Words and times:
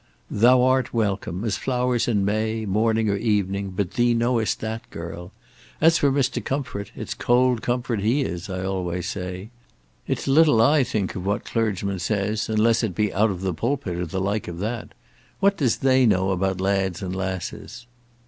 "Thou 0.31 0.63
art 0.63 0.95
welcome, 0.95 1.43
as 1.45 1.57
flowers 1.57 2.07
in 2.07 2.25
May, 2.25 2.65
morning 2.65 3.07
or 3.07 3.17
evening; 3.17 3.69
but 3.75 3.91
thee 3.91 4.15
knowest 4.15 4.59
that, 4.61 4.89
girl. 4.89 5.31
As 5.79 5.99
for 5.99 6.11
Mr. 6.11 6.43
Comfort, 6.43 6.91
it's 6.95 7.13
cold 7.13 7.61
comfort 7.61 7.99
he 7.99 8.21
is, 8.21 8.49
I 8.49 8.65
always 8.65 9.07
say. 9.07 9.51
It's 10.07 10.27
little 10.27 10.59
I 10.59 10.83
think 10.83 11.13
of 11.13 11.23
what 11.23 11.45
clergymen 11.45 11.99
says, 11.99 12.49
unless 12.49 12.81
it 12.81 12.95
be 12.95 13.13
out 13.13 13.29
of 13.29 13.41
the 13.41 13.53
pulpit 13.53 13.95
or 13.97 14.07
the 14.07 14.19
like 14.19 14.47
of 14.47 14.57
that. 14.57 14.93
What 15.39 15.55
does 15.55 15.77
they 15.77 16.07
know 16.07 16.31
about 16.31 16.59
lads 16.59 17.03
and 17.03 17.15
lasses?" 17.15 17.85